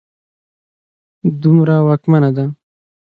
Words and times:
دومره 1.41 1.75
واکمنه 1.87 2.29
ده 2.35 2.45